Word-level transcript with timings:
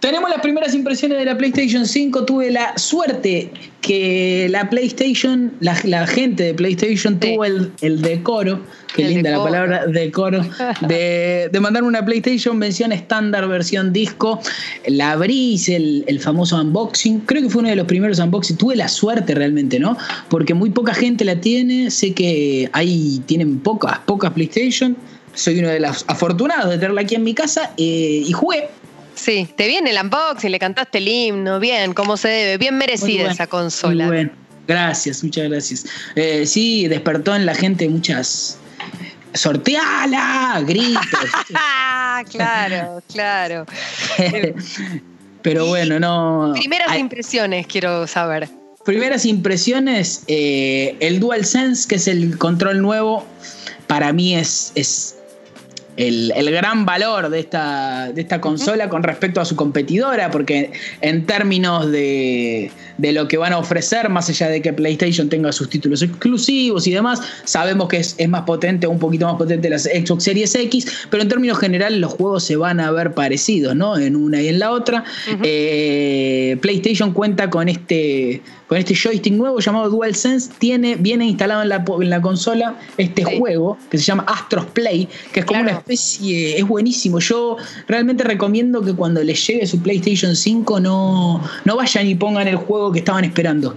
Tenemos 0.00 0.30
las 0.30 0.40
primeras 0.40 0.74
impresiones 0.74 1.18
de 1.18 1.24
la 1.24 1.36
PlayStation 1.36 1.84
5. 1.84 2.24
Tuve 2.24 2.52
la 2.52 2.78
suerte 2.78 3.50
que 3.80 4.46
la 4.48 4.70
PlayStation, 4.70 5.52
la, 5.58 5.74
gente 6.06 6.44
de 6.44 6.54
PlayStation 6.54 7.18
tuvo 7.18 7.44
el, 7.44 7.72
decoro, 8.00 8.60
qué 8.94 9.08
linda 9.08 9.30
la 9.30 9.42
palabra 9.42 9.86
decoro, 9.86 10.42
de, 10.86 11.48
de 11.50 11.60
mandar 11.60 11.82
una 11.82 12.04
PlayStation 12.04 12.60
versión 12.60 12.92
estándar, 12.92 13.48
versión 13.48 13.92
disco. 13.92 14.40
La 14.86 15.12
abrí, 15.12 15.54
hice 15.54 15.74
el, 15.74 16.20
famoso 16.20 16.60
unboxing. 16.60 17.20
Creo 17.20 17.42
que 17.42 17.50
fue 17.50 17.60
uno 17.60 17.70
de 17.70 17.76
los 17.76 17.86
primeros 17.88 18.20
unboxing. 18.20 18.56
Tuve 18.56 18.76
la 18.76 18.86
suerte 18.86 19.34
realmente, 19.34 19.80
¿no? 19.80 19.96
Porque 20.28 20.54
muy 20.54 20.70
poca 20.70 20.94
gente 20.94 21.24
la 21.24 21.40
tiene. 21.40 21.90
Sé 21.90 22.14
que 22.14 22.70
ahí 22.72 23.20
tienen 23.26 23.58
pocas, 23.58 23.98
pocas 24.06 24.30
PlayStation. 24.30 24.96
Soy 25.34 25.58
uno 25.58 25.68
de 25.68 25.80
los 25.80 26.04
afortunados 26.06 26.70
de 26.70 26.78
tenerla 26.78 27.00
aquí 27.00 27.16
en 27.16 27.24
mi 27.24 27.34
casa 27.34 27.72
eh, 27.76 28.22
y 28.24 28.32
jugué 28.32 28.68
Sí, 29.18 29.48
te 29.56 29.66
viene 29.66 29.90
el 29.90 29.98
unboxing, 30.00 30.50
le 30.50 30.58
cantaste 30.58 30.98
el 30.98 31.08
himno, 31.08 31.58
bien, 31.58 31.92
como 31.92 32.16
se 32.16 32.28
debe, 32.28 32.58
bien 32.58 32.78
merecida 32.78 33.30
esa 33.30 33.48
consola. 33.48 34.06
Muy 34.06 34.14
bueno. 34.14 34.30
Gracias, 34.68 35.24
muchas 35.24 35.48
gracias. 35.48 35.86
Eh, 36.14 36.46
sí, 36.46 36.86
despertó 36.88 37.34
en 37.34 37.46
la 37.46 37.54
gente 37.54 37.88
muchas. 37.88 38.58
¡Sorteala! 39.34 40.62
Gritos. 40.66 41.02
claro, 42.30 43.02
claro. 43.12 43.66
Pero 45.42 45.66
bueno, 45.66 45.98
no. 45.98 46.52
Primeras 46.54 46.96
impresiones, 46.96 47.66
quiero 47.66 48.06
saber. 48.06 48.48
Primeras 48.84 49.24
impresiones, 49.24 50.22
eh, 50.28 50.96
el 51.00 51.18
DualSense, 51.18 51.88
que 51.88 51.96
es 51.96 52.06
el 52.06 52.38
control 52.38 52.80
nuevo, 52.80 53.26
para 53.86 54.12
mí 54.12 54.34
es, 54.34 54.72
es 54.74 55.17
el, 55.98 56.50
gran 56.50 56.86
valor 56.86 57.28
de 57.28 57.40
esta, 57.40 58.12
de 58.12 58.20
esta 58.20 58.40
consola 58.40 58.88
con 58.88 59.02
respecto 59.02 59.40
a 59.40 59.44
su 59.44 59.56
competidora, 59.56 60.30
porque 60.30 60.70
en 61.00 61.26
términos 61.26 61.90
de, 61.90 62.70
de, 62.98 63.12
lo 63.12 63.28
que 63.28 63.38
van 63.38 63.52
a 63.52 63.58
ofrecer, 63.58 64.08
más 64.08 64.28
allá 64.28 64.48
de 64.48 64.60
que 64.60 64.72
PlayStation 64.72 65.28
tenga 65.28 65.52
sus 65.52 65.70
títulos 65.70 66.02
exclusivos 66.02 66.86
y 66.86 66.92
demás, 66.92 67.20
sabemos 67.44 67.88
que 67.88 67.98
es, 67.98 68.16
más 68.28 68.42
potente, 68.42 68.86
un 68.86 68.98
poquito 68.98 69.26
más 69.26 69.36
potente 69.36 69.70
la 69.70 69.78
Xbox 69.78 70.24
Series 70.24 70.54
X, 70.54 71.06
pero 71.10 71.22
en 71.22 71.28
términos 71.28 71.58
generales 71.58 71.98
los 71.98 72.12
juegos 72.12 72.44
se 72.44 72.56
van 72.56 72.80
a 72.80 72.90
ver 72.90 73.14
parecidos, 73.14 73.74
¿no? 73.74 73.96
En 73.96 74.16
una 74.16 74.42
y 74.42 74.48
en 74.48 74.58
la 74.58 74.70
otra. 74.70 75.04
Eh, 75.42 76.58
PlayStation 76.60 77.12
cuenta 77.12 77.50
con 77.50 77.68
este 77.68 78.42
con 78.68 78.76
este 78.76 78.94
joystick 78.94 79.32
nuevo 79.32 79.58
llamado 79.60 79.88
DualSense, 79.88 80.50
tiene, 80.58 80.96
viene 80.96 81.26
instalado 81.26 81.62
en 81.62 81.70
la, 81.70 81.84
en 82.00 82.10
la 82.10 82.20
consola 82.20 82.76
este 82.98 83.24
juego 83.24 83.78
que 83.90 83.96
se 83.96 84.04
llama 84.04 84.24
Astros 84.28 84.66
Play, 84.66 85.08
que 85.32 85.40
es 85.40 85.46
como 85.46 85.60
una 85.60 85.72
especie, 85.72 86.58
es 86.58 86.68
buenísimo. 86.68 87.18
Yo 87.18 87.56
realmente 87.86 88.24
recomiendo 88.24 88.82
que 88.82 88.92
cuando 88.92 89.24
les 89.24 89.44
llegue 89.46 89.66
su 89.66 89.80
PlayStation 89.80 90.36
5 90.36 90.80
no, 90.80 91.42
no 91.64 91.76
vayan 91.76 92.06
y 92.06 92.14
pongan 92.14 92.46
el 92.46 92.56
juego 92.56 92.87
que 92.92 93.00
estaban 93.00 93.24
esperando. 93.24 93.76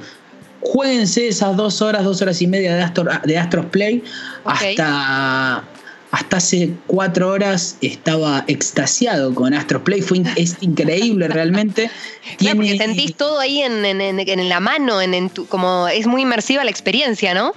Jueguense 0.62 1.28
esas 1.28 1.58
dos 1.58 1.82
horas, 1.82 2.04
dos 2.04 2.22
horas 2.22 2.42
y 2.42 2.48
media 2.48 2.76
de, 2.76 3.20
de 3.26 3.38
Astros 3.38 3.66
Play 3.68 4.04
hasta 4.46 5.64
hasta 6.12 6.38
hace 6.38 6.74
cuatro 6.88 7.30
horas 7.30 7.78
estaba 7.82 8.44
extasiado 8.48 9.34
con 9.34 9.54
Astros 9.54 9.82
Play. 9.84 10.02
Fue 10.02 10.22
es 10.36 10.58
increíble 10.62 11.28
realmente. 11.28 11.90
Tiene... 12.38 12.56
porque 12.56 12.78
sentís 12.78 13.16
todo 13.16 13.40
ahí 13.40 13.62
en, 13.62 13.86
en, 13.86 14.50
la 14.50 14.60
mano, 14.60 15.02
en, 15.02 15.30
como 15.30 15.88
es 15.88 16.08
muy 16.08 16.24
inmersiva 16.24 16.64
la 16.64 16.72
experiencia, 16.72 17.34
¿no? 17.34 17.54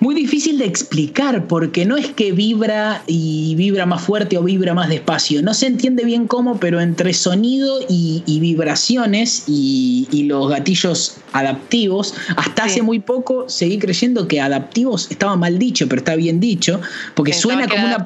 Muy 0.00 0.14
difícil 0.14 0.58
de 0.58 0.66
explicar 0.66 1.46
porque 1.46 1.84
no 1.84 1.96
es 1.96 2.08
que 2.08 2.32
vibra 2.32 3.02
y 3.06 3.54
vibra 3.56 3.86
más 3.86 4.02
fuerte 4.02 4.38
o 4.38 4.42
vibra 4.42 4.74
más 4.74 4.88
despacio. 4.88 5.42
No 5.42 5.54
se 5.54 5.66
entiende 5.66 6.04
bien 6.04 6.26
cómo, 6.26 6.58
pero 6.60 6.80
entre 6.80 7.12
sonido 7.14 7.80
y, 7.88 8.22
vibraciones 8.40 9.44
y, 9.48 10.06
los 10.28 10.50
gatillos 10.50 11.16
adaptivos, 11.32 12.14
hasta 12.36 12.64
hace 12.64 12.82
muy 12.82 12.98
poco 12.98 13.48
seguí 13.48 13.78
creyendo 13.78 14.28
que 14.28 14.40
adaptivos 14.40 15.10
estaba 15.10 15.36
mal 15.36 15.58
dicho, 15.58 15.88
pero 15.88 16.00
está 16.00 16.16
bien 16.16 16.38
dicho, 16.38 16.80
porque 17.14 17.32
suena 17.32 17.66
como 17.66 17.86
una 17.86 18.04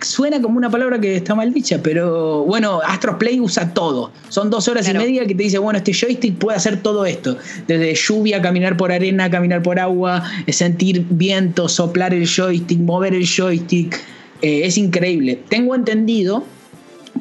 suena 0.00 0.42
como 0.42 0.58
una 0.58 0.68
palabra 0.70 1.00
que 1.00 1.16
está 1.16 1.34
mal 1.34 1.54
dicha, 1.54 1.80
pero 1.82 2.44
bueno, 2.44 2.80
Astros 2.86 3.16
Play 3.16 3.40
usa 3.40 3.72
todo. 3.72 4.12
Son 4.28 4.50
dos 4.50 4.68
horas 4.68 4.88
y 4.88 4.94
media 4.94 5.26
que 5.26 5.34
te 5.34 5.44
dice, 5.44 5.58
bueno, 5.58 5.78
este 5.78 5.92
joystick 5.92 6.36
puede 6.36 6.56
hacer 6.56 6.82
todo 6.82 7.06
esto. 7.06 7.38
Desde 7.66 7.94
lluvia, 7.94 8.42
caminar 8.42 8.76
por 8.76 8.92
arena, 8.92 9.30
caminar 9.30 9.62
por 9.62 9.78
agua, 9.78 10.22
sentir 10.48 11.06
viento, 11.08 11.68
soplar 11.68 12.12
el 12.12 12.26
joystick, 12.26 12.78
mover 12.78 13.14
el 13.14 13.26
joystick. 13.26 13.98
Eh, 14.42 14.66
es 14.66 14.76
increíble. 14.76 15.40
Tengo 15.48 15.74
entendido 15.74 16.44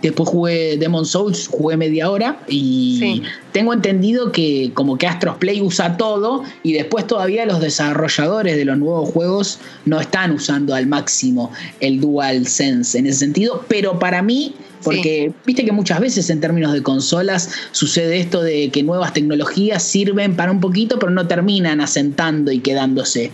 Después 0.01 0.29
jugué 0.29 0.78
Demon 0.78 1.06
Souls, 1.06 1.47
jugué 1.47 1.78
media 1.78 2.09
hora 2.09 2.39
y 2.47 3.22
tengo 3.51 3.73
entendido 3.73 4.31
que 4.31 4.72
como 4.73 4.97
que 4.97 5.07
Astros 5.07 5.38
Play 5.38 5.61
usa 5.61 5.97
todo 5.97 6.44
y 6.63 6.73
después 6.73 7.07
todavía 7.07 7.45
los 7.45 7.61
desarrolladores 7.61 8.56
de 8.56 8.66
los 8.66 8.78
nuevos 8.78 9.09
juegos 9.09 9.59
no 9.85 10.00
están 10.00 10.31
usando 10.31 10.75
al 10.75 10.88
máximo 10.88 11.51
el 11.79 12.01
Dual 12.01 12.47
Sense 12.47 12.97
en 12.97 13.07
ese 13.07 13.19
sentido, 13.19 13.63
pero 13.67 14.00
para 14.00 14.22
mí 14.22 14.56
porque 14.85 15.33
viste 15.45 15.66
que 15.66 15.72
muchas 15.72 16.00
veces 16.00 16.29
en 16.29 16.39
términos 16.39 16.72
de 16.72 16.83
consolas 16.83 17.50
sucede 17.72 18.19
esto 18.19 18.41
de 18.41 18.69
que 18.69 18.83
nuevas 18.83 19.13
tecnologías 19.13 19.81
sirven 19.83 20.35
para 20.35 20.51
un 20.51 20.62
poquito, 20.62 21.00
pero 21.00 21.12
no 21.12 21.27
terminan 21.27 21.81
asentando 21.81 22.51
y 22.51 22.59
quedándose. 22.59 23.31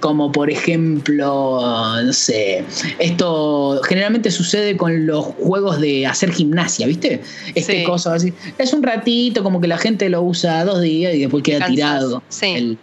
Como 0.00 0.30
por 0.30 0.50
ejemplo, 0.50 1.60
no 2.04 2.12
sé, 2.12 2.64
esto 2.98 3.80
generalmente 3.88 4.30
sucede 4.30 4.76
con 4.76 5.06
los 5.06 5.24
juegos 5.24 5.75
de 5.80 6.06
hacer 6.06 6.32
gimnasia, 6.32 6.86
¿viste? 6.86 7.22
Este 7.54 7.84
cosa 7.84 8.14
así. 8.14 8.32
Es 8.58 8.72
un 8.72 8.82
ratito, 8.82 9.42
como 9.42 9.60
que 9.60 9.68
la 9.68 9.78
gente 9.78 10.08
lo 10.08 10.22
usa 10.22 10.64
dos 10.64 10.80
días 10.80 11.14
y 11.14 11.20
después 11.20 11.42
queda 11.42 11.66
tirado. 11.66 12.22
El, 12.42 12.78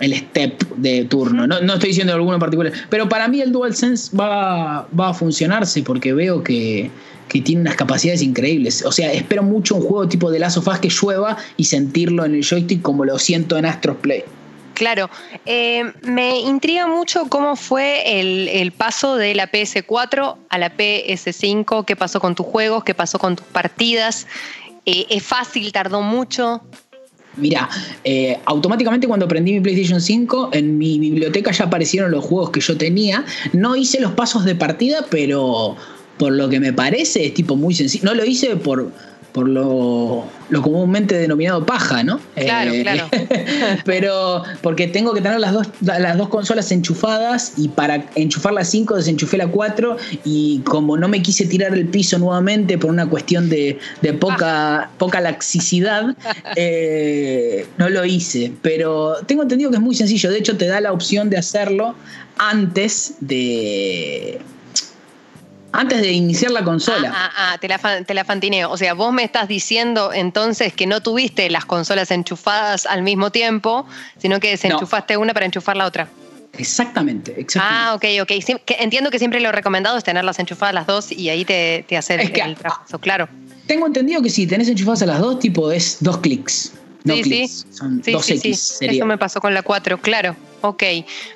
el 0.00 0.14
step 0.14 0.62
de 0.76 1.04
turno. 1.04 1.46
No, 1.46 1.56
estoy 1.56 1.90
diciendo 1.90 2.12
alguno 2.12 2.34
en 2.34 2.40
particular. 2.40 2.72
Pero 2.90 3.08
para 3.08 3.28
mí 3.28 3.40
el 3.40 3.52
DualSense 3.52 4.16
va, 4.16 4.88
va 4.98 5.08
a 5.10 5.14
funcionarse 5.14 5.82
porque 5.82 6.12
veo 6.12 6.42
que, 6.42 6.90
que 7.28 7.40
tiene 7.40 7.62
unas 7.62 7.76
capacidades 7.76 8.22
increíbles. 8.22 8.84
O 8.84 8.92
sea, 8.92 9.12
espero 9.12 9.42
mucho 9.42 9.76
un 9.76 9.82
juego 9.82 10.08
tipo 10.08 10.30
de 10.30 10.38
Last 10.38 10.58
of 10.58 10.68
Us 10.68 10.78
que 10.78 10.88
llueva 10.88 11.36
y 11.56 11.64
sentirlo 11.64 12.24
en 12.24 12.34
el 12.34 12.44
joystick 12.44 12.82
como 12.82 13.04
lo 13.04 13.18
siento 13.18 13.56
en 13.56 13.64
Astros 13.64 13.96
Play. 13.98 14.24
Claro, 14.82 15.08
eh, 15.46 15.84
me 16.02 16.40
intriga 16.40 16.88
mucho 16.88 17.28
cómo 17.28 17.54
fue 17.54 18.18
el, 18.18 18.72
paso 18.72 19.14
de 19.14 19.32
la 19.32 19.48
PS4 19.48 20.38
a 20.48 20.58
la 20.58 20.76
PS5, 20.76 21.84
qué 21.84 21.94
pasó 21.94 22.18
con 22.18 22.34
tus 22.34 22.46
juegos, 22.46 22.82
qué 22.82 22.92
pasó 22.92 23.20
con 23.20 23.36
tus 23.36 23.46
partidas. 23.46 24.26
Eh, 24.84 25.06
¿Es 25.08 25.22
fácil? 25.22 25.70
¿Tardó 25.70 26.02
mucho? 26.02 26.62
Mira, 27.36 27.70
eh, 28.02 28.40
automáticamente 28.44 29.06
cuando 29.06 29.28
prendí 29.28 29.52
mi 29.52 29.60
PlayStation 29.60 30.00
5, 30.00 30.50
en 30.52 30.76
mi 30.76 30.98
biblioteca 30.98 31.52
ya 31.52 31.66
aparecieron 31.66 32.10
los 32.10 32.24
juegos 32.24 32.50
que 32.50 32.58
yo 32.58 32.76
tenía. 32.76 33.24
No 33.52 33.76
hice 33.76 34.00
los 34.00 34.10
pasos 34.10 34.44
de 34.44 34.56
partida, 34.56 35.06
pero 35.10 35.76
por 36.18 36.32
lo 36.32 36.48
que 36.48 36.58
me 36.58 36.72
parece, 36.72 37.26
es 37.26 37.34
tipo 37.34 37.54
muy 37.54 37.72
sencillo. 37.72 38.06
No 38.06 38.14
lo 38.14 38.24
hice 38.24 38.56
por, 38.56 38.90
por 39.32 39.48
lo, 39.48 40.24
comúnmente 40.62 41.16
denominado 41.16 41.64
paja, 41.64 42.02
¿no? 42.04 42.20
Claro, 42.34 42.72
eh, 42.72 42.82
claro. 42.82 43.08
pero 43.84 44.42
porque 44.60 44.86
tengo 44.86 45.14
que 45.14 45.20
tener 45.20 45.40
las 45.40 45.52
dos, 45.52 45.68
las 45.80 46.16
dos 46.18 46.28
consolas 46.28 46.70
enchufadas 46.70 47.54
y 47.56 47.68
para 47.68 48.04
enchufar 48.14 48.52
la 48.52 48.64
5 48.64 48.96
desenchufé 48.96 49.38
la 49.38 49.48
4 49.48 49.96
y 50.24 50.60
como 50.60 50.96
no 50.96 51.08
me 51.08 51.22
quise 51.22 51.46
tirar 51.46 51.72
el 51.72 51.86
piso 51.86 52.18
nuevamente 52.18 52.76
por 52.76 52.90
una 52.90 53.08
cuestión 53.08 53.48
de, 53.48 53.78
poca, 54.20 54.90
poca 54.98 55.20
laxicidad, 55.20 56.14
eh, 56.56 57.66
no 57.78 57.88
lo 57.88 58.04
hice. 58.04 58.52
Pero 58.60 59.16
tengo 59.26 59.42
entendido 59.42 59.70
que 59.70 59.76
es 59.76 59.82
muy 59.82 59.94
sencillo. 59.94 60.30
De 60.30 60.38
hecho, 60.38 60.56
te 60.56 60.66
da 60.66 60.80
la 60.80 60.92
opción 60.92 61.30
de 61.30 61.38
hacerlo 61.38 61.94
antes 62.38 63.14
de 63.20 64.40
antes 65.72 66.00
de 66.00 66.12
iniciar 66.12 66.50
la 66.50 66.62
consola. 66.64 67.12
Ah, 67.14 67.30
ah, 67.34 67.52
ah 67.52 67.58
te, 67.58 67.68
la, 67.68 67.78
te 68.04 68.14
la 68.14 68.24
fantineo. 68.24 68.70
O 68.70 68.76
sea, 68.76 68.94
vos 68.94 69.12
me 69.12 69.24
estás 69.24 69.48
diciendo 69.48 70.12
entonces 70.12 70.72
que 70.72 70.86
no 70.86 71.00
tuviste 71.00 71.48
las 71.50 71.64
consolas 71.64 72.10
enchufadas 72.10 72.86
al 72.86 73.02
mismo 73.02 73.30
tiempo, 73.30 73.86
sino 74.18 74.40
que 74.40 74.50
desenchufaste 74.50 75.16
una 75.16 75.34
para 75.34 75.46
enchufar 75.46 75.76
la 75.76 75.86
otra. 75.86 76.08
Exactamente, 76.58 77.34
exactamente. 77.40 78.12
Ah, 78.14 78.20
ok, 78.22 78.22
ok. 78.22 78.70
entiendo 78.78 79.10
que 79.10 79.18
siempre 79.18 79.40
lo 79.40 79.52
recomendado 79.52 79.96
es 79.96 80.04
tenerlas 80.04 80.38
enchufadas 80.38 80.74
las 80.74 80.86
dos 80.86 81.10
y 81.10 81.30
ahí 81.30 81.46
te, 81.46 81.84
te 81.88 81.96
hace 81.96 82.14
el, 82.14 82.54
trabajo, 82.56 82.98
claro. 82.98 83.28
Tengo 83.66 83.86
entendido 83.86 84.20
que 84.20 84.28
si 84.28 84.46
tenés 84.46 84.68
enchufadas 84.68 85.02
a 85.02 85.06
las 85.06 85.20
dos, 85.20 85.38
tipo 85.38 85.72
es 85.72 85.96
dos 86.00 86.18
clics. 86.18 86.72
No 87.04 87.14
sí, 87.14 87.24
sí. 87.24 87.64
Son 87.70 88.00
dos 88.00 88.30
X. 88.30 88.78
Eso 88.80 89.06
me 89.06 89.18
pasó 89.18 89.40
con 89.40 89.54
la 89.54 89.62
4, 89.62 89.98
claro. 90.00 90.36
Ok, 90.62 90.82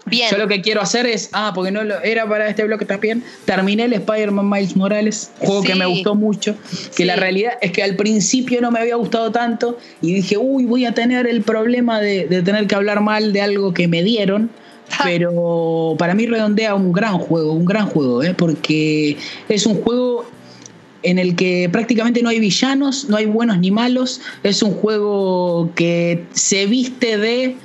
bien. 0.04 0.30
Yo 0.30 0.38
lo 0.38 0.46
que 0.46 0.60
quiero 0.60 0.80
hacer 0.80 1.04
es, 1.04 1.30
ah, 1.32 1.50
porque 1.52 1.72
no 1.72 1.82
lo, 1.82 2.00
era 2.02 2.28
para 2.28 2.48
este 2.48 2.62
bloque 2.62 2.84
también, 2.84 3.24
terminé 3.44 3.84
el 3.84 3.92
Spider-Man 3.92 4.48
Miles 4.48 4.76
Morales, 4.76 5.32
juego 5.40 5.62
que 5.64 5.74
me 5.74 5.84
gustó 5.84 6.14
mucho, 6.14 6.54
que 6.96 7.04
la 7.04 7.16
realidad 7.16 7.54
es 7.60 7.72
que 7.72 7.82
al 7.82 7.96
principio 7.96 8.60
no 8.60 8.70
me 8.70 8.78
había 8.78 8.94
gustado 8.94 9.32
tanto 9.32 9.78
y 10.00 10.14
dije, 10.14 10.36
uy, 10.38 10.64
voy 10.64 10.84
a 10.84 10.94
tener 10.94 11.26
el 11.26 11.42
problema 11.42 12.00
de, 12.00 12.24
tener 12.44 12.68
que 12.68 12.76
hablar 12.76 13.00
mal 13.00 13.32
de 13.32 13.40
algo 13.40 13.74
que 13.74 13.88
me 13.88 14.02
dieron. 14.04 14.48
Pero 15.02 15.96
para 15.98 16.14
mí 16.14 16.26
redondea 16.26 16.76
un 16.76 16.92
gran 16.92 17.18
juego, 17.18 17.52
un 17.52 17.64
gran 17.64 17.88
juego, 17.88 18.22
¿eh? 18.22 18.34
porque 18.34 19.16
es 19.48 19.66
un 19.66 19.82
juego 19.82 20.15
en 21.06 21.20
el 21.20 21.36
que 21.36 21.68
prácticamente 21.70 22.20
no 22.20 22.28
hay 22.28 22.40
villanos, 22.40 23.08
no 23.08 23.16
hay 23.16 23.26
buenos 23.26 23.58
ni 23.58 23.70
malos. 23.70 24.20
Es 24.42 24.60
un 24.60 24.72
juego 24.72 25.70
que 25.76 26.24
se 26.32 26.66
viste 26.66 27.16
de 27.16 27.56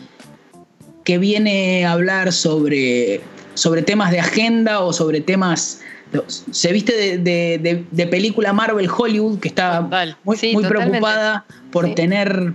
que 1.03 1.17
viene 1.17 1.83
a 1.83 1.93
hablar 1.93 2.33
sobre, 2.33 3.21
sobre 3.55 3.81
temas 3.81 4.11
de 4.11 4.19
agenda 4.19 4.81
o 4.81 4.93
sobre 4.93 5.21
temas 5.21 5.81
se 6.27 6.73
viste 6.73 7.17
de, 7.17 8.07
película 8.11 8.53
Marvel 8.53 8.89
Hollywood 8.95 9.39
que 9.39 9.47
está 9.47 9.81
muy, 10.23 10.37
muy 10.53 10.65
preocupada 10.65 11.45
por 11.71 11.95
tener 11.95 12.53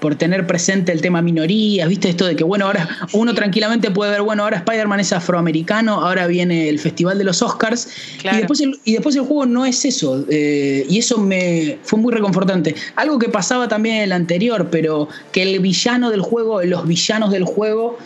por 0.00 0.14
tener 0.14 0.46
presente 0.46 0.92
el 0.92 1.00
tema 1.00 1.22
minorías, 1.22 1.88
viste 1.88 2.08
esto 2.08 2.26
de 2.26 2.36
que, 2.36 2.44
bueno, 2.44 2.66
ahora 2.66 2.88
uno 3.12 3.34
tranquilamente 3.34 3.90
puede 3.90 4.12
ver, 4.12 4.22
bueno, 4.22 4.44
ahora 4.44 4.58
Spider-Man 4.58 5.00
es 5.00 5.12
afroamericano, 5.12 6.04
ahora 6.04 6.26
viene 6.26 6.68
el 6.68 6.78
Festival 6.78 7.18
de 7.18 7.24
los 7.24 7.42
Oscars, 7.42 7.88
y, 8.22 8.36
después 8.36 8.60
el, 8.60 8.78
y 8.84 8.92
después 8.92 9.16
el 9.16 9.22
juego 9.22 9.46
no 9.46 9.66
es 9.66 9.84
eso, 9.84 10.24
eh, 10.28 10.86
y 10.88 10.98
eso 10.98 11.18
me 11.18 11.78
fue 11.82 11.98
muy 11.98 12.12
reconfortante. 12.12 12.74
Algo 12.96 13.18
que 13.18 13.28
pasaba 13.28 13.68
también 13.68 13.96
en 13.96 14.02
el 14.02 14.12
anterior, 14.12 14.68
pero 14.70 15.08
que 15.32 15.42
el 15.42 15.58
villano 15.60 16.10
del 16.10 16.20
juego, 16.20 16.62
los 16.62 16.86
villanos 16.86 17.30
del 17.30 17.44
juego, 17.44 17.98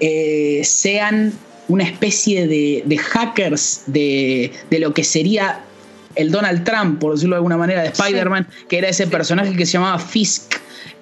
eh, 0.00 0.60
sean 0.64 1.32
una 1.68 1.84
especie 1.84 2.46
de, 2.46 2.98
hackers 2.98 3.82
de, 3.86 4.52
de 4.70 4.78
lo 4.78 4.94
que 4.94 5.04
sería 5.04 5.62
el 6.14 6.30
Donald 6.30 6.64
Trump, 6.64 6.98
por 6.98 7.14
decirlo 7.14 7.36
de 7.36 7.38
alguna 7.38 7.56
manera, 7.56 7.82
de 7.82 7.88
Spider-Man, 7.88 8.48
que 8.68 8.78
era 8.78 8.88
ese 8.88 9.06
personaje 9.06 9.54
que 9.54 9.66
se 9.66 9.72
llamaba 9.72 9.98
Fisk, 9.98 10.54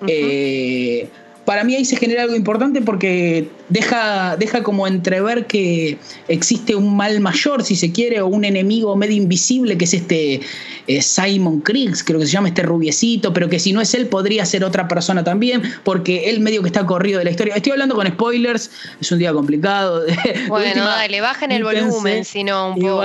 eh, 0.07 1.09
para 1.47 1.63
mí 1.63 1.77
ahí 1.77 1.85
se 1.85 1.97
genera 1.97 2.25
algo 2.25 2.35
importante 2.35 2.83
porque 2.83 3.49
deja, 3.69 4.37
deja 4.37 4.63
como 4.65 4.87
entrever 4.87 5.47
que 5.47 5.97
existe 6.29 6.75
un 6.75 6.97
mal 6.97 7.21
mayor, 7.21 7.63
si 7.63 7.77
se 7.77 7.93
quiere, 7.93 8.21
o 8.21 8.27
un 8.27 8.45
enemigo 8.45 8.97
medio 8.97 9.17
invisible, 9.17 9.79
que 9.79 9.85
es 9.85 9.95
este 9.95 10.41
eh, 10.89 11.03
Simon 11.03 11.61
Kriegs, 11.61 12.03
creo 12.03 12.19
que 12.19 12.27
se 12.27 12.33
llama 12.33 12.49
este 12.49 12.63
rubiecito, 12.63 13.33
pero 13.33 13.49
que 13.49 13.61
si 13.61 13.73
no 13.73 13.81
es 13.81 13.95
él 13.95 14.09
podría 14.09 14.45
ser 14.45 14.65
otra 14.65 14.89
persona 14.89 15.23
también, 15.23 15.63
porque 15.85 16.29
él 16.29 16.41
medio 16.41 16.63
que 16.63 16.69
está 16.69 16.85
corrido 16.85 17.21
de 17.21 17.25
la 17.25 17.31
historia. 17.31 17.55
Estoy 17.55 17.73
hablando 17.73 17.95
con 17.95 18.09
spoilers, 18.09 18.71
es 19.01 19.13
un 19.13 19.19
día 19.21 19.33
complicado. 19.33 20.05
Bueno, 20.49 20.85
dale, 20.85 21.21
bajen 21.21 21.53
el 21.53 21.65
volumen, 21.65 22.25
si 22.25 22.45
no, 22.45 22.71
un 22.71 22.81
poco. 22.81 23.03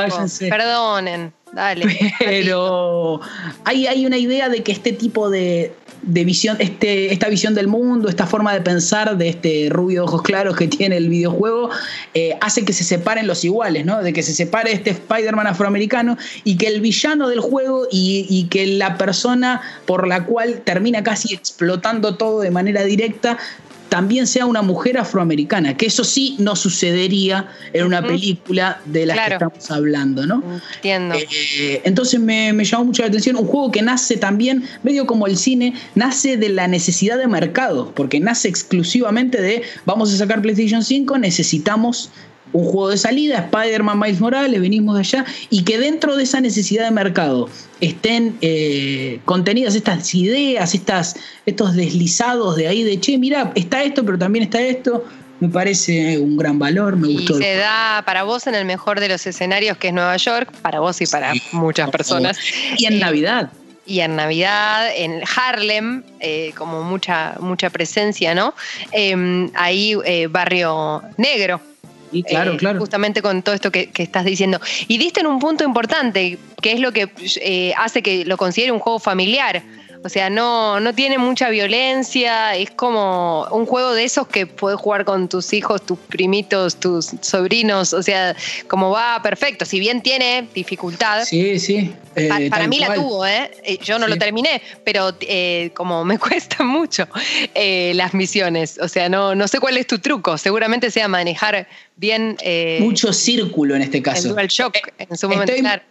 Perdonen. 0.50 1.34
Dale. 1.54 2.14
Pero 2.20 3.20
hay, 3.66 3.88
hay, 3.88 4.06
una 4.06 4.18
idea 4.18 4.50
de 4.50 4.64
que 4.64 4.72
este 4.72 4.94
tipo 4.94 5.30
de, 5.30 5.74
de 6.02 6.24
visión, 6.24 6.58
este, 6.60 7.12
esta 7.14 7.28
visión 7.28 7.54
del 7.54 7.68
mundo, 7.68 8.08
esta 8.08 8.26
forma 8.26 8.54
de 8.54 8.62
pensar 8.62 9.18
de 9.18 9.30
este 9.30 9.68
rubio 9.70 10.02
de 10.02 10.08
ojos 10.08 10.22
claros 10.22 10.56
que 10.56 10.68
tiene 10.68 10.98
el 10.98 11.10
videojuego, 11.10 11.70
eh, 12.14 12.38
hace 12.42 12.64
que 12.64 12.74
se 12.74 12.84
separen 12.84 13.28
los 13.28 13.44
iguales, 13.44 13.86
¿no? 13.86 14.02
De 14.02 14.14
que 14.14 14.24
se 14.24 14.34
separe 14.34 14.72
este 14.72 14.92
Spider-Man 14.92 15.48
afroamericano 15.48 16.18
y 16.44 16.56
que 16.58 16.68
el 16.68 16.80
villano 16.80 17.28
del 17.28 17.42
juego 17.42 17.88
y, 17.92 18.26
y, 18.30 18.46
que 18.46 18.66
la 18.66 18.98
persona 18.98 19.62
por 19.86 20.08
la 20.08 20.26
cual 20.26 20.62
termina 20.64 21.04
casi 21.04 21.34
explotando 21.34 22.16
todo 22.16 22.42
de 22.42 22.52
manera 22.52 22.84
directa 22.84 23.38
también 23.92 24.26
sea 24.26 24.46
una 24.46 24.62
mujer 24.62 24.98
afroamericana, 24.98 25.76
que 25.76 25.88
eso 25.88 26.06
sí 26.06 26.38
no 26.40 26.56
sucedería 26.56 27.50
en 27.74 27.86
una 27.86 28.02
película 28.02 28.80
de 28.86 29.06
la 29.06 29.26
que 29.26 29.34
estamos 29.34 29.70
hablando, 29.70 30.26
¿no? 30.26 30.42
Entiendo. 30.76 31.16
Eh, 31.16 31.82
entonces 31.84 32.18
me, 32.22 32.54
llamó 32.64 32.86
mucho 32.86 33.02
la 33.02 33.10
atención 33.10 33.36
un 33.36 33.46
juego 33.46 33.70
que 33.70 33.82
nace 33.82 34.16
también, 34.16 34.64
medio 34.84 35.06
como 35.06 35.28
el 35.28 35.36
cine, 35.36 35.74
nace 35.94 36.38
de 36.38 36.48
la 36.48 36.70
necesidad 36.70 37.18
de 37.18 37.28
mercado, 37.28 37.92
porque 37.94 38.22
nace 38.22 38.48
exclusivamente 38.48 39.42
de 39.42 39.64
vamos 39.86 40.14
a 40.14 40.18
sacar 40.18 40.42
PlayStation 40.42 40.86
5, 40.86 41.18
necesitamos 41.18 42.12
un 42.54 42.66
juego 42.66 42.90
de 42.90 42.98
salida, 42.98 43.50
Spider-Man 43.52 44.00
Miles 44.00 44.20
Morales, 44.20 44.60
venimos 44.60 44.96
de 44.96 45.02
allá, 45.02 45.26
y 45.50 45.64
que 45.64 45.78
dentro 45.78 46.16
de 46.16 46.24
esa 46.24 46.42
necesidad 46.42 46.86
de 46.86 46.92
mercado 46.92 47.50
estén 47.80 48.38
eh, 48.42 49.20
contenidas 49.26 49.76
estas 49.76 50.14
ideas, 50.14 50.74
estas, 50.74 51.16
estos 51.46 51.76
deslizados 51.76 52.56
de 52.56 52.68
ahí 52.68 52.84
de, 52.84 53.00
che, 53.00 53.18
mira, 53.18 53.52
está 53.56 53.84
esto, 53.84 54.06
pero 54.06 54.18
también 54.18 54.44
está 54.44 54.62
esto, 54.62 55.06
me 55.42 55.50
parece 55.50 56.20
un 56.20 56.38
gran 56.38 56.60
valor, 56.60 56.96
me 56.96 57.08
gustó. 57.08 57.40
Y 57.40 57.44
se 57.44 57.56
da 57.56 58.04
para 58.06 58.24
vos 58.24 58.46
en 58.46 58.54
el 58.54 58.66
mejor 58.66 59.00
de 59.00 59.10
los 59.10 59.26
escenarios 59.26 59.76
que 59.78 59.88
es 59.88 59.94
Nueva 59.94 60.16
York, 60.18 60.52
para 60.62 60.80
vos 60.80 61.02
y 61.02 61.08
para 61.08 61.34
muchas 61.52 61.90
personas. 61.90 62.38
Y 62.78 62.86
en 62.86 63.00
Navidad. 63.00 63.52
Y 63.88 64.02
en 64.02 64.16
Navidad, 64.16 64.90
en 64.96 65.22
Harlem, 65.36 66.04
eh, 66.20 66.54
como 66.56 66.84
mucha, 66.84 67.36
mucha 67.40 67.72
presencia, 67.72 68.36
¿no? 68.36 68.54
Em, 68.92 69.50
ahí 69.56 69.98
eh, 70.06 70.28
barrio 70.28 71.02
negro, 71.18 71.60
y 72.12 72.24
claro, 72.24 72.54
eh, 72.54 72.58
claro. 72.58 72.80
Justamente 72.80 73.22
con 73.22 73.42
todo 73.42 73.56
esto 73.56 73.72
que, 73.72 73.90
estás 73.96 74.26
diciendo. 74.26 74.60
Y 74.88 74.98
diste 74.98 75.22
en 75.22 75.28
un 75.28 75.40
punto 75.40 75.64
importante, 75.64 76.38
que 76.62 76.74
es 76.74 76.80
lo 76.80 76.92
que 76.92 77.10
eh, 77.42 77.74
hace 77.78 78.02
que 78.02 78.26
lo 78.26 78.38
considere 78.38 78.72
un 78.72 78.80
juego 78.80 79.00
familiar. 79.00 79.62
O 80.04 80.10
sea, 80.10 80.30
no, 80.32 80.80
no 80.80 80.96
tiene 80.96 81.20
mucha 81.20 81.50
violencia, 81.50 82.56
es 82.56 82.72
como 82.72 83.46
un 83.52 83.68
juego 83.68 83.94
de 83.94 84.04
esos 84.04 84.28
que 84.28 84.48
puedes 84.48 84.80
jugar 84.80 85.06
con 85.06 85.30
tus 85.30 85.54
hijos, 85.54 85.86
tus 85.86 86.00
primitos, 86.00 86.78
tus 86.78 87.12
sobrinos, 87.22 87.94
o 87.94 88.02
sea, 88.02 88.36
como 88.68 88.90
va 88.90 89.22
perfecto. 89.22 89.64
Si 89.64 89.80
bien 89.80 90.02
tiene 90.02 90.48
dificultad. 90.56 91.24
Sí, 91.26 91.60
sí. 91.60 91.94
Eh, 92.16 92.50
para 92.50 92.68
mí 92.68 92.80
la 92.80 92.96
tuvo, 92.96 93.26
¿eh? 93.26 93.52
¿eh? 93.64 93.78
Yo 93.84 94.00
no 94.00 94.08
lo 94.08 94.18
terminé, 94.18 94.62
pero 94.84 95.16
eh, 95.22 95.72
como 95.76 96.04
me 96.04 96.18
cuesta 96.20 96.64
mucho 96.64 97.08
las 97.56 98.14
misiones, 98.14 98.80
o 98.82 98.88
sea, 98.88 99.08
no, 99.08 99.36
no 99.36 99.48
sé 99.48 99.60
cuál 99.60 99.78
es 99.78 99.86
tu 99.86 100.00
truco, 100.00 100.38
seguramente 100.38 100.90
sea 100.90 101.08
manejar 101.08 101.68
bien... 101.96 102.38
Mucho 102.80 103.14
círculo 103.14 103.76
en 103.76 103.84
este 103.84 104.02
caso. 104.02 104.38
El 104.38 104.48
shock 104.48 104.78
en 104.98 105.16
su 105.16 105.30
momento. 105.30 105.54
Estoy 105.54 105.82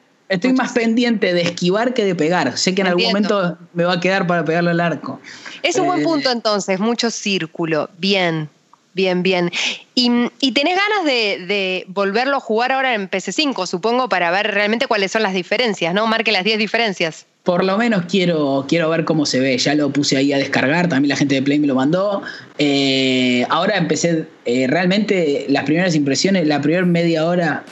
más 0.54 0.72
pendiente 0.72 1.32
de 1.34 1.42
esquivar 1.42 1.94
que 1.94 2.04
de 2.04 2.14
pegar. 2.14 2.56
Sé 2.56 2.74
que 2.74 2.82
en 2.82 2.88
algún 2.88 3.04
momento 3.04 3.58
me 3.74 3.84
va 3.84 3.94
a 3.94 4.00
quedar 4.00 4.26
para 4.26 4.44
pegarle 4.44 4.70
al 4.70 4.80
arco. 4.80 5.20
Es 5.62 5.76
un 5.76 5.86
buen 5.86 6.00
eh, 6.00 6.04
punto 6.04 6.30
entonces, 6.30 6.78
mucho 6.78 7.10
círculo. 7.10 7.90
Bien, 7.98 8.48
bien, 8.94 9.22
bien. 9.22 9.50
Y, 9.94 10.52
tenés 10.52 10.76
ganas 10.76 11.04
de, 11.04 11.84
volverlo 11.88 12.36
a 12.36 12.40
jugar 12.40 12.72
ahora 12.72 12.94
en 12.94 13.10
PC5, 13.10 13.66
supongo, 13.66 14.08
para 14.08 14.30
ver 14.30 14.52
realmente 14.52 14.86
cuáles 14.86 15.12
son 15.12 15.22
las 15.22 15.34
diferencias, 15.34 15.92
¿no? 15.92 16.06
Marque 16.06 16.32
las 16.32 16.44
10 16.44 16.58
diferencias. 16.58 17.26
Por 17.42 17.64
lo 17.64 17.78
menos 17.78 18.04
quiero, 18.06 18.66
quiero 18.68 18.90
ver 18.90 19.04
cómo 19.04 19.26
se 19.26 19.40
ve. 19.40 19.56
Ya 19.58 19.74
lo 19.74 19.90
puse 19.90 20.16
ahí 20.16 20.32
a 20.32 20.38
descargar, 20.38 20.88
también 20.88 21.08
la 21.08 21.16
gente 21.16 21.34
de 21.34 21.42
Play 21.42 21.58
me 21.58 21.66
lo 21.66 21.74
mandó. 21.74 22.22
Eh, 22.58 23.46
ahora 23.48 23.76
empecé, 23.76 24.26
eh, 24.44 24.66
realmente 24.68 25.46
las 25.48 25.64
primeras 25.64 25.94
impresiones, 25.94 26.46
la 26.46 26.60
primera 26.60 26.84
media 26.84 27.26
hora 27.26 27.64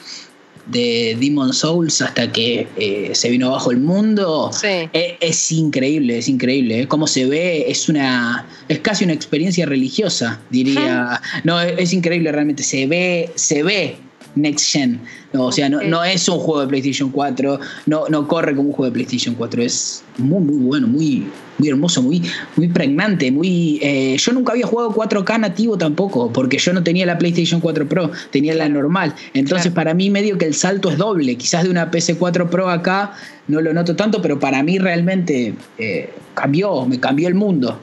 de 0.68 1.16
Demon 1.20 1.52
Souls 1.52 2.00
hasta 2.00 2.30
que 2.30 2.66
eh, 2.76 3.10
se 3.14 3.30
vino 3.30 3.48
abajo 3.48 3.70
el 3.70 3.78
mundo 3.78 4.50
eh, 4.62 5.16
es, 5.20 5.52
increíble, 5.52 6.18
es 6.18 6.28
increíble. 6.28 6.82
¿eh? 6.82 6.88
Cómo 6.88 7.06
se 7.06 7.26
ve, 7.26 7.64
es 7.68 7.88
una. 7.88 8.46
es 8.68 8.78
casi 8.80 9.04
una 9.04 9.14
experiencia 9.14 9.66
religiosa, 9.66 10.40
diría. 10.50 11.20
No, 11.44 11.60
es, 11.60 11.92
increíble 11.92 12.30
realmente. 12.32 12.62
Se 12.62 12.86
ve, 12.86 13.30
se 13.34 13.62
ve 13.62 13.96
Next 14.40 14.72
Gen. 14.72 15.00
No, 15.32 15.46
o 15.46 15.52
sea, 15.52 15.68
no, 15.68 15.82
no, 15.82 16.02
es 16.04 16.28
un 16.28 16.38
juego 16.38 16.62
de 16.62 16.68
PlayStation 16.68 17.10
4, 17.10 17.60
no, 17.86 18.08
no 18.08 18.26
corre 18.26 18.54
como 18.54 18.68
un 18.68 18.74
juego 18.74 18.86
de 18.86 18.92
PlayStation 18.92 19.34
4, 19.34 19.62
es 19.62 20.02
muy, 20.16 20.40
muy 20.40 20.56
bueno, 20.56 20.86
muy, 20.86 21.26
muy 21.58 21.68
hermoso, 21.68 22.02
muy, 22.02 22.22
muy 22.56 22.68
pregnante, 22.68 23.30
muy... 23.30 23.78
Eh, 23.82 24.16
yo 24.18 24.32
nunca 24.32 24.52
había 24.52 24.66
jugado 24.66 24.90
4K 24.90 25.40
nativo 25.40 25.76
tampoco, 25.76 26.32
porque 26.32 26.58
yo 26.58 26.72
no 26.72 26.82
tenía 26.82 27.04
la 27.04 27.18
PlayStation 27.18 27.60
4 27.60 27.88
Pro, 27.88 28.10
tenía 28.30 28.54
la 28.54 28.68
normal. 28.68 29.14
Entonces 29.34 29.72
para 29.72 29.92
mí 29.92 30.08
medio 30.08 30.38
que 30.38 30.46
el 30.46 30.54
salto 30.54 30.90
es 30.90 30.96
doble, 30.96 31.36
quizás 31.36 31.64
de 31.64 31.70
una 31.70 31.90
PC4 31.90 32.48
Pro 32.48 32.70
acá 32.70 33.12
no 33.48 33.60
lo 33.60 33.72
noto 33.72 33.96
tanto, 33.96 34.22
pero 34.22 34.38
para 34.38 34.62
mí 34.62 34.78
realmente 34.78 35.54
eh, 35.78 36.10
cambió, 36.34 36.84
me 36.84 37.00
cambió 37.00 37.28
el 37.28 37.34
mundo. 37.34 37.80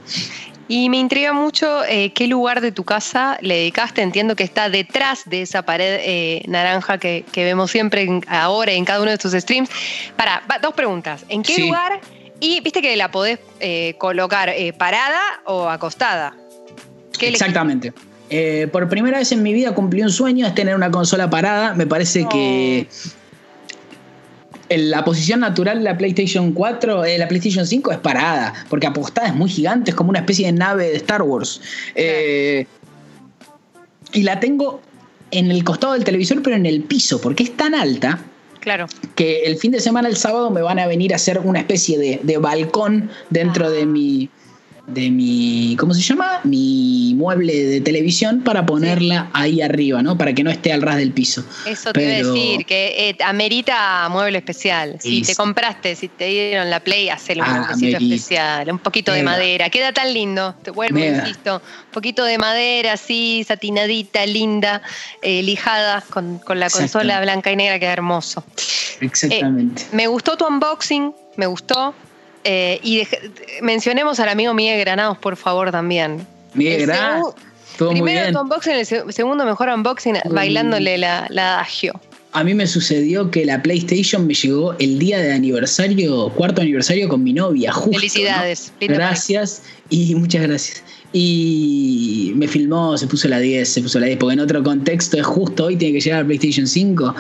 Y 0.67 0.89
me 0.89 0.97
intriga 0.97 1.31
mucho 1.31 1.83
eh, 1.85 2.11
qué 2.13 2.27
lugar 2.27 2.61
de 2.61 2.71
tu 2.71 2.83
casa 2.83 3.37
le 3.41 3.55
dedicaste. 3.55 4.01
Entiendo 4.01 4.35
que 4.35 4.43
está 4.43 4.69
detrás 4.69 5.23
de 5.25 5.43
esa 5.43 5.61
pared 5.61 6.41
naranja 6.47 6.97
que, 6.97 7.23
vemos 7.35 7.71
siempre 7.71 8.21
ahora 8.27 8.71
en 8.71 8.85
cada 8.85 9.01
uno 9.01 9.11
de 9.11 9.17
tus 9.17 9.33
streams. 9.33 9.69
Para, 10.15 10.41
dos 10.61 10.73
preguntas. 10.73 11.25
¿En 11.29 11.43
qué 11.43 11.59
lugar 11.59 12.01
y 12.39 12.61
viste 12.61 12.81
que 12.81 12.95
la 12.95 13.11
podés 13.11 13.39
eh, 13.59 13.95
colocar 13.97 14.49
eh, 14.49 14.73
parada 14.73 15.19
o 15.45 15.69
acostada. 15.69 16.35
Exactamente. 17.19 17.93
Eh, 18.29 18.67
por 18.71 18.89
primera 18.89 19.19
vez 19.19 19.31
en 19.31 19.43
mi 19.43 19.53
vida 19.53 19.73
cumplí 19.73 20.01
un 20.01 20.11
sueño, 20.11 20.45
es 20.45 20.55
tener 20.55 20.75
una 20.75 20.91
consola 20.91 21.29
parada. 21.29 21.73
Me 21.73 21.87
parece 21.87 22.27
que 22.27 22.87
la 24.69 25.03
posición 25.03 25.41
natural 25.41 25.79
de 25.79 25.83
la 25.83 25.97
PlayStation 25.97 26.51
4, 26.53 27.03
la 27.17 27.27
PlayStation 27.27 27.65
5 27.65 27.91
es 27.91 27.97
parada, 27.99 28.53
porque 28.69 28.87
apostada 28.87 29.27
es 29.27 29.35
muy 29.35 29.49
gigante, 29.49 29.91
es 29.91 29.95
como 29.95 30.09
una 30.09 30.19
especie 30.19 30.47
de 30.47 30.53
nave 30.53 30.89
de 30.89 30.95
Star 30.97 31.21
Wars. 31.21 31.61
y 34.13 34.23
la 34.23 34.39
tengo 34.39 34.81
en 35.31 35.51
el 35.51 35.63
costado 35.63 35.93
del 35.93 36.03
televisor, 36.03 36.41
pero 36.41 36.55
en 36.55 36.65
el 36.65 36.81
piso, 36.83 37.19
porque 37.19 37.43
es 37.43 37.57
tan 37.57 37.75
alta 37.75 38.19
Claro. 38.65 38.87
Que 39.13 39.43
el 39.43 39.57
fin 39.57 39.71
de 39.71 39.79
semana, 39.79 40.09
el 40.09 40.17
sábado, 40.17 40.49
me 40.49 40.63
van 40.63 40.79
a 40.79 40.87
venir 40.87 41.13
a 41.13 41.17
hacer 41.17 41.37
una 41.37 41.59
especie 41.59 42.19
de, 42.23 42.37
balcón 42.39 43.11
dentro 43.29 43.69
de 43.69 43.85
mi 43.85 44.27
de 44.87 45.09
mi, 45.09 45.75
¿cómo 45.79 45.93
se 45.93 46.01
llama? 46.01 46.41
Mi 46.43 47.13
mueble 47.15 47.53
de 47.53 47.81
televisión 47.81 48.41
para 48.43 48.65
ponerla 48.65 49.29
ahí 49.33 49.61
arriba, 49.61 50.03
¿no? 50.03 50.17
Para 50.17 50.33
que 50.33 50.43
no 50.43 50.51
esté 50.51 50.71
al 50.71 50.81
ras 50.81 50.97
del 50.97 51.11
piso. 51.11 51.43
Eso 51.65 51.91
te 51.91 52.03
iba 52.03 52.13
a 52.13 52.33
decir, 52.33 52.65
que 52.65 53.09
eh, 53.09 53.17
amerita 53.23 54.07
mueble 54.09 54.37
especial. 54.37 54.97
Si 54.99 55.23
te 55.23 55.35
compraste, 55.35 55.95
si 55.95 56.07
te 56.07 56.25
dieron 56.25 56.69
la 56.69 56.79
Play, 56.79 57.09
hacelo 57.09 57.43
un 57.43 57.49
ah, 57.49 57.71
especial, 57.81 58.71
un 58.71 58.79
poquito 58.79 59.11
de 59.11 59.23
madera. 59.23 59.69
Queda 59.69 59.91
tan 59.91 60.13
lindo, 60.13 60.55
te 60.61 60.71
vuelvo, 60.71 60.99
insisto. 60.99 61.55
Un 61.55 61.91
poquito 61.91 62.23
de 62.23 62.37
madera, 62.37 62.93
así, 62.93 63.43
satinadita, 63.47 64.25
linda, 64.25 64.83
eh, 65.21 65.41
lijada 65.41 66.01
con, 66.09 66.41
la 66.53 66.69
consola 66.69 67.21
blanca 67.21 67.51
y 67.51 67.55
negra, 67.55 67.79
queda 67.79 67.93
hermoso. 67.93 68.43
Exactamente. 69.01 69.81
Eh, 69.81 69.85
me 69.93 70.07
gustó 70.07 70.37
tu 70.37 70.45
unboxing, 70.45 71.11
me 71.37 71.47
gustó. 71.47 71.95
Eh, 72.45 72.79
y 72.83 73.03
mencionemos 73.61 74.19
al 74.19 74.29
amigo 74.29 74.53
Miguel 74.53 74.79
Granados, 74.79 75.17
por 75.17 75.35
favor, 75.35 75.71
también. 75.71 76.25
Miguel 76.53 76.85
Granados. 76.85 77.35
Primero 77.77 78.31
tu 78.31 78.39
unboxing, 78.39 78.73
el 78.73 79.13
segundo 79.13 79.45
mejor 79.45 79.67
unboxing, 79.67 80.15
bailándole 80.29 80.97
la, 80.97 81.27
la 81.29 81.55
adagio. 81.55 81.99
A 82.31 82.43
mí 82.43 82.53
me 82.53 82.67
sucedió 82.67 83.31
que 83.31 83.45
la 83.45 83.61
PlayStation 83.61 84.27
me 84.27 84.33
llegó 84.33 84.75
el 84.79 84.99
día 84.99 85.19
de 85.19 85.33
aniversario, 85.33 86.29
cuarto 86.29 86.61
aniversario 86.61 87.09
con 87.09 87.23
mi 87.23 87.33
novia, 87.33 87.73
justo. 87.73 87.99
Felicidades. 87.99 88.71
Gracias 88.79 89.63
y 89.89 90.15
muchas 90.15 90.43
gracias 90.43 90.83
y 91.17 92.33
me 92.35 92.45
filmó, 92.45 92.97
se 92.97 93.07
puso 93.07 93.29
la 93.29 93.39
10, 93.39 93.69
se 93.69 93.81
puso 93.81 94.01
la 94.01 94.07
10, 94.07 94.17
porque 94.17 94.33
en 94.33 94.41
otro 94.41 94.61
contexto 94.61 95.17
es 95.17 95.25
justo 95.25 95.67
hoy 95.67 95.77
tiene 95.77 95.93
que 95.93 96.01
llegar 96.01 96.23
a 96.23 96.25
PlayStation 96.25 96.67
5. 96.67 97.15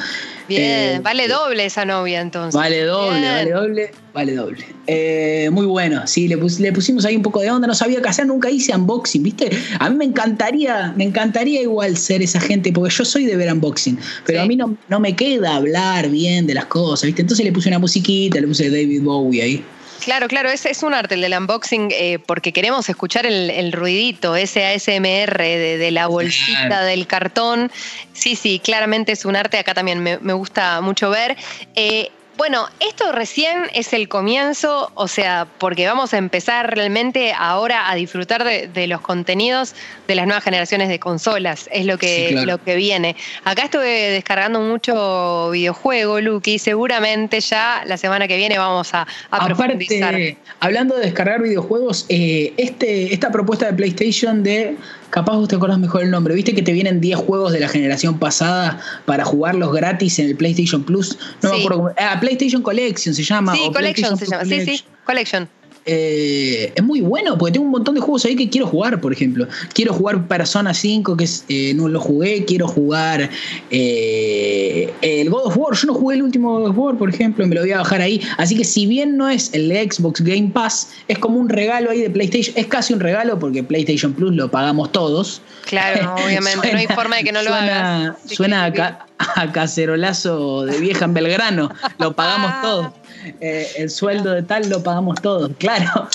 Bien, 0.49 0.61
eh, 0.61 0.99
vale 1.01 1.29
doble 1.29 1.63
esa 1.65 1.85
novia 1.85 2.19
entonces. 2.19 2.59
Vale 2.59 2.81
doble, 2.81 3.21
vale 3.21 3.51
doble, 3.51 3.91
vale 4.13 4.35
doble. 4.35 4.65
Eh, 4.87 5.49
muy 5.49 5.65
bueno, 5.65 6.05
sí, 6.07 6.27
le, 6.27 6.35
le, 6.35 6.73
pusimos 6.73 7.05
ahí 7.05 7.15
un 7.15 7.21
poco 7.21 7.39
de 7.39 7.49
onda, 7.49 7.67
no 7.69 7.73
sabía 7.73 8.01
qué 8.01 8.09
hacer, 8.09 8.27
nunca 8.27 8.51
hice 8.51 8.75
unboxing, 8.75 9.23
¿viste? 9.23 9.49
A 9.79 9.89
mí 9.89 9.95
me 9.95 10.03
encantaría, 10.03 10.93
me 10.97 11.05
encantaría 11.05 11.61
igual 11.61 11.95
ser 11.95 12.21
esa 12.21 12.41
gente, 12.41 12.73
porque 12.73 12.93
yo 12.93 13.05
soy 13.05 13.23
de 13.23 13.37
ver 13.37 13.49
unboxing, 13.53 13.97
pero 14.25 14.41
a 14.41 14.45
mí 14.45 14.57
no, 14.57 14.75
no 14.89 14.99
me 14.99 15.15
queda 15.15 15.55
hablar 15.55 16.09
bien 16.09 16.47
de 16.47 16.53
las 16.55 16.65
cosas, 16.65 17.05
¿viste? 17.05 17.21
Entonces 17.21 17.45
le 17.45 17.53
puse 17.53 17.69
una 17.69 17.79
musiquita, 17.79 18.41
le 18.41 18.47
puse 18.47 18.69
David 18.69 19.03
Bowie 19.03 19.41
ahí. 19.41 19.63
Claro, 20.03 20.27
claro, 20.27 20.49
es, 20.49 20.65
es 20.65 20.83
un 20.83 20.93
arte 20.93 21.15
el 21.15 21.21
del 21.21 21.33
unboxing 21.33 21.89
eh, 21.91 22.19
porque 22.19 22.51
queremos 22.51 22.87
escuchar 22.89 23.25
el, 23.25 23.71
ruidito, 23.71 24.35
ese 24.35 24.65
ASMR 24.65 25.37
de, 25.37 25.89
la 25.91 26.07
bolsita 26.07 26.83
del 26.83 27.07
cartón. 27.07 27.71
Sí, 28.13 28.35
sí, 28.35 28.59
claramente 28.59 29.11
es 29.11 29.25
un 29.25 29.35
arte, 29.35 29.57
acá 29.57 29.73
también 29.73 30.01
me, 30.01 30.33
gusta 30.33 30.81
mucho 30.81 31.09
ver. 31.09 31.35
Eh, 31.75 32.11
bueno, 32.37 32.67
esto 32.79 33.11
recién 33.11 33.63
es 33.73 33.93
el 33.93 34.09
comienzo, 34.09 34.91
o 34.93 35.07
sea, 35.07 35.47
porque 35.57 35.87
vamos 35.87 36.13
a 36.13 36.17
empezar 36.17 36.75
realmente 36.75 37.33
ahora 37.33 37.89
a 37.89 37.95
disfrutar 37.95 38.43
de, 38.43 38.87
los 38.87 39.01
contenidos 39.01 39.73
de 40.07 40.15
las 40.15 40.25
nuevas 40.25 40.43
generaciones 40.43 40.89
de 40.89 40.99
consolas, 40.99 41.69
es 41.71 41.85
lo 41.85 41.97
que, 41.97 42.43
lo 42.45 42.57
que 42.63 42.75
viene. 42.75 43.15
Acá 43.43 43.63
estuve 43.63 44.11
descargando 44.11 44.59
mucho 44.59 45.49
videojuego, 45.51 46.19
Lucky, 46.19 46.59
seguramente 46.59 47.39
ya 47.39 47.83
la 47.85 47.97
semana 47.97 48.27
que 48.27 48.37
viene 48.37 48.57
vamos 48.57 48.93
a, 48.93 49.01
a 49.31 49.45
Aparte, 49.45 50.37
Hablando 50.59 50.95
de 50.95 51.05
descargar 51.05 51.41
videojuegos, 51.41 52.05
eh, 52.09 52.53
este, 52.57 53.13
esta 53.13 53.31
propuesta 53.31 53.67
de 53.67 53.73
PlayStation 53.73 54.43
de 54.43 54.75
capaz 55.15 55.37
vos 55.37 55.47
te 55.47 55.55
acordás 55.55 55.79
mejor 55.79 56.03
el 56.03 56.11
nombre. 56.11 56.35
¿Viste 56.35 56.53
que 56.53 56.61
te 56.61 56.73
vienen 56.73 56.99
10 56.99 57.17
juegos 57.19 57.53
de 57.53 57.61
la 57.61 57.69
generación 57.69 58.19
pasada 58.19 58.81
para 59.05 59.23
jugarlos 59.23 59.71
gratis 59.71 60.19
en 60.19 60.27
el 60.27 60.35
PlayStation 60.35 60.83
Plus? 60.83 61.17
No 61.41 61.51
me 61.51 61.59
acuerdo 61.59 61.77
cómo. 61.77 61.91
Ah, 61.97 62.17
PlayStation 62.19 62.61
Collection 62.61 63.15
se 63.15 63.23
llama. 63.23 63.55
Sí, 63.55 63.61
Collection 63.73 64.17
se 64.17 64.25
llama. 64.25 64.43
Sí, 64.43 64.65
sí, 64.65 64.83
Collection. 65.05 65.47
Eh, 65.87 66.73
es 66.75 66.83
muy 66.83 67.01
bueno 67.01 67.37
porque 67.37 67.53
tengo 67.53 67.65
un 67.65 67.71
montón 67.71 67.93
de 67.93 68.01
juegos 68.01 68.25
ahí 68.25 68.35
que 68.35 68.49
quiero 68.49 68.65
jugar, 68.65 68.99
por 68.99 69.13
ejemplo. 69.13 69.47
Quiero 69.71 69.93
jugar 69.93 70.27
Persona 70.27 70.73
5, 70.73 71.15
que 71.15 71.29
eh, 71.49 71.73
no 71.75 71.87
lo 71.87 71.99
jugué. 71.99 72.43
Quiero 72.45 72.67
jugar 72.67 73.29
eh, 73.69 74.91
el 75.01 75.29
God 75.29 75.45
of 75.45 75.57
War. 75.57 75.75
Yo 75.75 75.87
no 75.87 75.93
jugué 75.93 76.15
el 76.15 76.23
último 76.23 76.59
God 76.59 76.69
of 76.69 76.77
War, 76.77 76.97
por 76.97 77.09
ejemplo, 77.09 77.45
me 77.45 77.53
lo 77.53 77.61
voy 77.61 77.71
a 77.71 77.77
bajar 77.77 78.01
ahí. 78.01 78.19
Así 78.37 78.57
que 78.57 78.63
si 78.63 78.87
bien 78.87 79.15
no 79.15 79.29
es 79.29 79.53
el 79.53 79.71
Xbox 79.71 80.21
Game 80.21 80.49
Pass, 80.51 80.89
es 81.07 81.19
como 81.19 81.39
un 81.39 81.49
regalo 81.49 81.91
ahí 81.91 82.01
de 82.01 82.09
PlayStation. 82.09 82.57
Es 82.57 82.65
casi 82.65 82.93
un 82.93 82.99
regalo 82.99 83.37
porque 83.37 83.63
PlayStation 83.63 84.13
Plus 84.13 84.33
lo 84.33 84.49
pagamos 84.49 84.91
todos. 84.91 85.43
Claro, 85.65 86.15
obviamente, 86.25 86.71
no 86.71 86.79
hay 86.79 86.87
forma 86.87 87.17
de 87.17 87.23
que 87.23 87.31
no 87.31 87.43
lo 87.43 87.53
hagas. 87.53 88.15
Suena 88.25 88.65
a, 88.65 89.05
a 89.35 89.51
cacerolazo 89.51 90.65
de 90.65 90.79
vieja 90.79 91.05
en 91.05 91.13
Belgrano. 91.13 91.69
Lo 91.99 92.15
pagamos 92.15 92.61
todos. 92.61 93.04
Eh, 93.39 93.67
el 93.77 93.89
sueldo 93.89 94.31
de 94.31 94.43
tal 94.43 94.69
lo 94.69 94.83
pagamos 94.83 95.21
todos, 95.21 95.51
claro. 95.57 96.07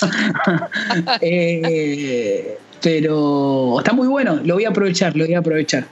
Eh, 1.21 2.57
pero 2.81 3.79
está 3.79 3.93
muy 3.93 4.07
bueno, 4.07 4.39
lo 4.43 4.55
voy 4.55 4.65
a 4.65 4.69
aprovechar, 4.69 5.15
lo 5.15 5.25
voy 5.25 5.33
a 5.33 5.39
aprovechar. 5.39 5.85